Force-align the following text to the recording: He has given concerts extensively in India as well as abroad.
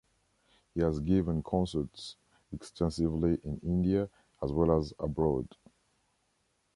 He 0.73 0.79
has 0.81 0.99
given 0.99 1.43
concerts 1.43 2.15
extensively 2.51 3.39
in 3.43 3.59
India 3.63 4.09
as 4.41 4.51
well 4.51 4.75
as 4.79 4.95
abroad. 4.97 5.47